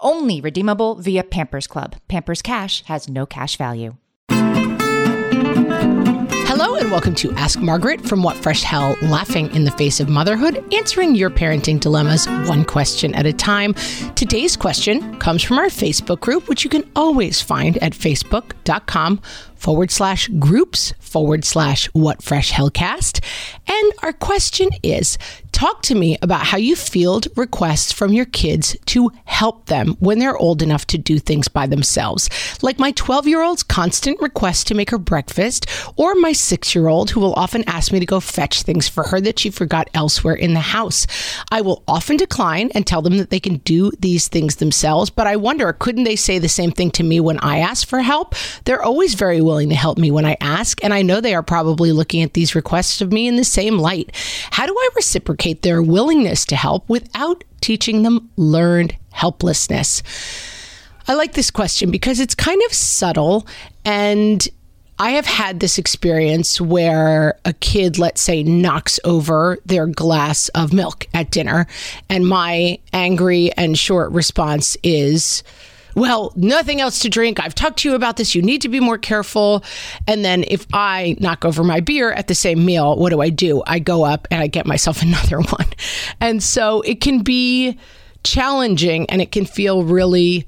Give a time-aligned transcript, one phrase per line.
[0.00, 1.96] Only redeemable via Pampers Club.
[2.06, 3.96] Pampers Cash has no cash value.
[6.50, 10.08] Hello and welcome to Ask Margaret from What Fresh Hell Laughing in the Face of
[10.08, 13.74] Motherhood, answering your parenting dilemmas one question at a time.
[14.14, 19.20] Today's question comes from our Facebook group, which you can always find at facebook.com
[19.58, 23.22] forward slash groups forward slash what fresh hellcast.
[23.66, 25.18] And our question is
[25.52, 30.18] talk to me about how you field requests from your kids to help them when
[30.18, 32.28] they're old enough to do things by themselves.
[32.62, 36.88] Like my 12 year old's constant request to make her breakfast, or my six year
[36.88, 39.90] old who will often ask me to go fetch things for her that she forgot
[39.94, 41.06] elsewhere in the house.
[41.50, 45.26] I will often decline and tell them that they can do these things themselves, but
[45.26, 48.34] I wonder couldn't they say the same thing to me when I ask for help?
[48.64, 51.42] They're always very willing to help me when I ask, and I know they are
[51.42, 54.14] probably looking at these requests of me in the same light.
[54.50, 60.02] How do I reciprocate their willingness to help without teaching them learned helplessness?
[61.08, 63.46] I like this question because it's kind of subtle
[63.86, 64.46] and
[65.00, 70.72] I have had this experience where a kid, let's say, knocks over their glass of
[70.72, 71.68] milk at dinner,
[72.08, 75.44] and my angry and short response is,
[75.94, 77.40] well, nothing else to drink.
[77.40, 78.34] I've talked to you about this.
[78.34, 79.64] You need to be more careful.
[80.06, 83.30] And then if I knock over my beer at the same meal, what do I
[83.30, 83.62] do?
[83.66, 85.66] I go up and I get myself another one.
[86.20, 87.78] And so it can be
[88.24, 90.46] challenging and it can feel really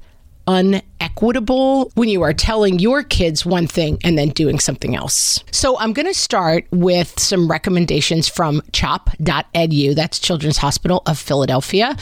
[1.11, 5.43] unequitable when you are telling your kids one thing and then doing something else.
[5.51, 11.95] So I'm going to start with some recommendations from chop.edu, that's Children's Hospital of Philadelphia.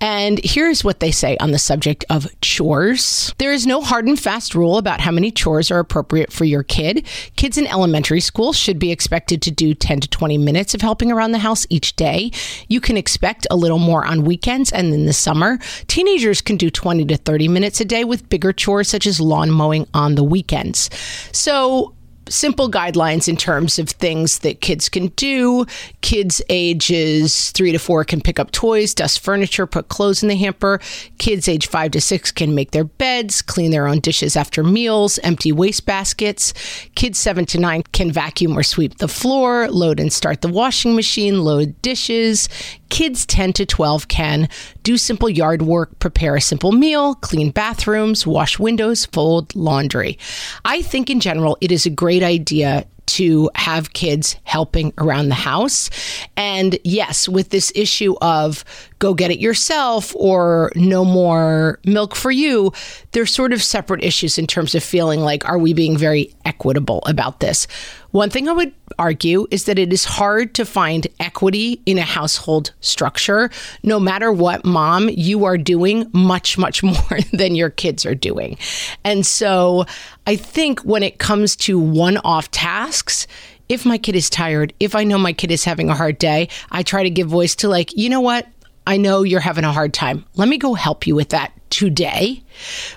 [0.00, 3.34] And here's what they say on the subject of chores.
[3.38, 6.62] There is no hard and fast rule about how many chores are appropriate for your
[6.62, 7.06] kid.
[7.36, 11.10] Kids in elementary school should be expected to do 10 to 20 minutes of helping
[11.10, 12.30] around the house each day.
[12.68, 15.58] You can expect a little more on weekends and in the summer.
[15.86, 19.50] Teenagers can do 20 to 30 minutes a day with bigger chores such as lawn
[19.50, 20.90] mowing on the weekends.
[21.32, 21.94] So
[22.28, 25.64] simple guidelines in terms of things that kids can do.
[26.00, 30.36] Kids ages three to four can pick up toys, dust furniture, put clothes in the
[30.36, 30.80] hamper.
[31.18, 35.18] Kids age five to six can make their beds, clean their own dishes after meals,
[35.22, 36.52] empty waste baskets.
[36.94, 40.96] Kids seven to nine can vacuum or sweep the floor, load and start the washing
[40.96, 42.48] machine, load dishes.
[42.88, 44.48] Kids 10 to 12 can
[44.82, 50.18] do simple yard work, prepare a simple meal, clean bathrooms, wash windows, fold laundry.
[50.64, 55.34] I think in general, it is a great idea to have kids helping around the
[55.34, 55.90] house.
[56.36, 58.64] And yes, with this issue of
[58.98, 62.72] go get it yourself or no more milk for you,
[63.12, 67.02] they're sort of separate issues in terms of feeling like, are we being very equitable
[67.06, 67.66] about this?
[68.12, 72.02] One thing I would argue is that it is hard to find equity in a
[72.02, 73.50] household structure.
[73.82, 78.56] No matter what, mom, you are doing much, much more than your kids are doing.
[79.04, 79.84] And so
[80.26, 83.26] I think when it comes to one off tasks,
[83.68, 86.48] if my kid is tired, if I know my kid is having a hard day,
[86.70, 88.46] I try to give voice to, like, you know what?
[88.86, 90.24] I know you're having a hard time.
[90.36, 92.42] Let me go help you with that today.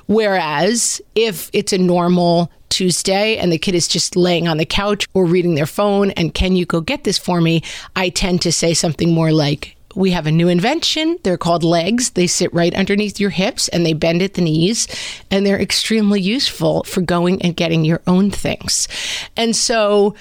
[0.06, 5.08] Whereas if it's a normal Tuesday and the kid is just laying on the couch
[5.14, 7.64] or reading their phone and can you go get this for me,
[7.96, 11.18] I tend to say something more like, we have a new invention.
[11.24, 12.12] They're called legs.
[12.12, 14.88] They sit right underneath your hips and they bend at the knees,
[15.32, 18.88] and they're extremely useful for going and getting your own things.
[19.36, 20.14] And so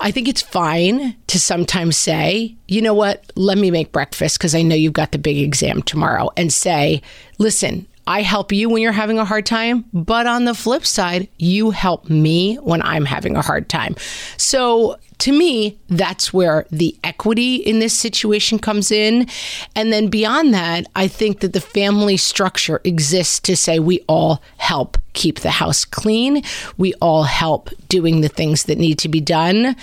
[0.00, 4.54] I think it's fine to sometimes say, you know what, let me make breakfast because
[4.54, 7.02] I know you've got the big exam tomorrow, and say,
[7.38, 11.28] listen, I help you when you're having a hard time, but on the flip side,
[11.38, 13.96] you help me when I'm having a hard time.
[14.36, 19.26] So to me, that's where the equity in this situation comes in.
[19.74, 24.42] And then beyond that, I think that the family structure exists to say we all
[24.58, 26.42] help keep the house clean,
[26.76, 29.74] we all help doing the things that need to be done.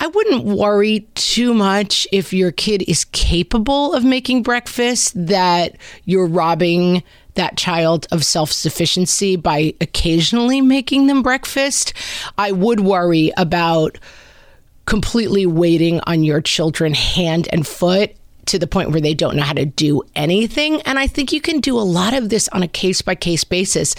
[0.00, 6.26] I wouldn't worry too much if your kid is capable of making breakfast that you're
[6.26, 7.02] robbing
[7.38, 11.94] that child of self sufficiency by occasionally making them breakfast.
[12.36, 13.98] I would worry about
[14.84, 18.14] completely waiting on your children hand and foot
[18.46, 20.80] to the point where they don't know how to do anything.
[20.82, 23.44] And I think you can do a lot of this on a case by case
[23.44, 23.94] basis.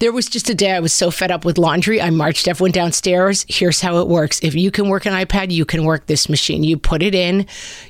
[0.00, 2.00] There was just a day I was so fed up with laundry.
[2.00, 3.44] I marched everyone downstairs.
[3.50, 4.40] Here's how it works.
[4.42, 6.64] If you can work an iPad, you can work this machine.
[6.64, 7.46] You put it in,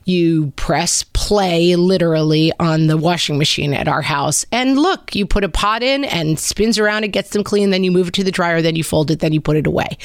[0.07, 4.45] you press play literally on the washing machine at our house.
[4.51, 7.71] And look, you put a pot in and spins around, it gets them clean.
[7.71, 9.69] Then you move it to the dryer, then you fold it, then you put it
[9.69, 9.97] away.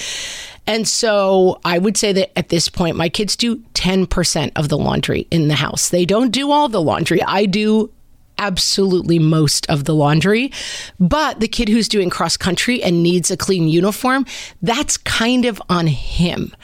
[0.67, 4.77] And so I would say that at this point, my kids do 10% of the
[4.77, 5.89] laundry in the house.
[5.89, 7.23] They don't do all the laundry.
[7.23, 7.91] I do
[8.37, 10.51] absolutely most of the laundry.
[10.99, 14.25] But the kid who's doing cross country and needs a clean uniform,
[14.61, 16.55] that's kind of on him.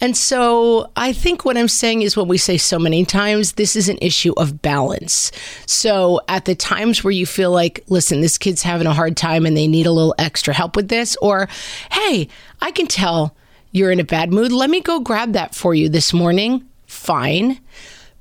[0.00, 3.76] And so I think what I'm saying is what we say so many times this
[3.76, 5.32] is an issue of balance.
[5.66, 9.46] So at the times where you feel like, listen, this kid's having a hard time
[9.46, 11.48] and they need a little extra help with this, or
[11.90, 12.28] hey,
[12.60, 13.36] I can tell
[13.72, 14.52] you're in a bad mood.
[14.52, 16.64] Let me go grab that for you this morning.
[16.86, 17.60] Fine.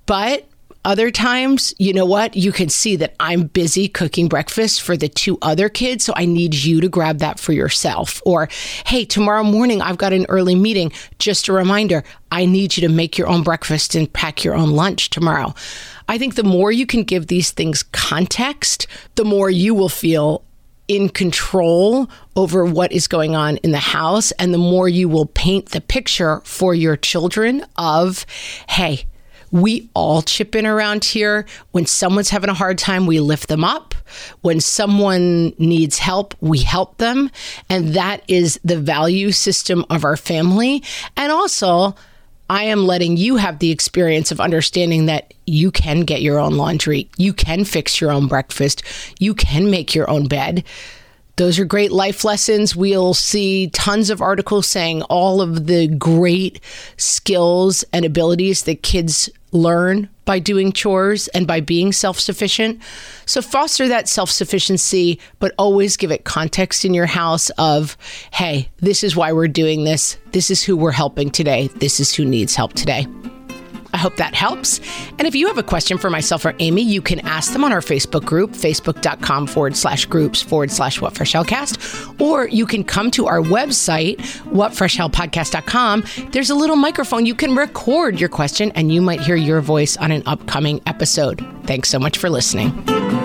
[0.05, 0.47] But
[0.85, 2.35] other times, you know what?
[2.35, 6.05] You can see that I'm busy cooking breakfast for the two other kids.
[6.05, 8.21] So I need you to grab that for yourself.
[8.25, 8.47] Or,
[8.85, 10.91] hey, tomorrow morning I've got an early meeting.
[11.19, 14.71] Just a reminder, I need you to make your own breakfast and pack your own
[14.71, 15.53] lunch tomorrow.
[16.07, 20.43] I think the more you can give these things context, the more you will feel
[20.87, 25.25] in control over what is going on in the house, and the more you will
[25.25, 28.25] paint the picture for your children of,
[28.69, 29.05] hey,
[29.55, 31.45] we all chip in around here.
[31.71, 33.95] When someone's having a hard time, we lift them up.
[34.41, 37.31] When someone needs help, we help them.
[37.69, 40.83] And that is the value system of our family.
[41.15, 41.95] And also,
[42.49, 46.57] I am letting you have the experience of understanding that you can get your own
[46.57, 48.83] laundry, you can fix your own breakfast,
[49.19, 50.65] you can make your own bed.
[51.37, 52.75] Those are great life lessons.
[52.75, 56.61] We'll see tons of articles saying all of the great
[56.95, 62.81] skills and abilities that kids learn by doing chores and by being self sufficient.
[63.25, 67.97] So foster that self sufficiency, but always give it context in your house of,
[68.31, 70.17] hey, this is why we're doing this.
[70.31, 71.67] This is who we're helping today.
[71.75, 73.07] This is who needs help today.
[73.95, 74.81] I hope that helps.
[75.11, 77.71] And if you have a question for myself or Amy, you can ask them on
[77.71, 81.79] our Facebook group, facebook.com forward slash groups forward slash what fresh cast,
[82.19, 84.17] or you can come to our website,
[84.51, 86.03] whatfreshhellpodcast.com.
[86.33, 87.25] There's a little microphone.
[87.25, 91.39] You can record your question and you might hear your voice on an upcoming episode.
[91.63, 93.24] Thanks so much for listening.